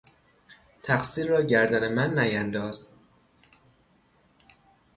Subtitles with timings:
[0.83, 2.89] تقصیر را گردن من نینداز!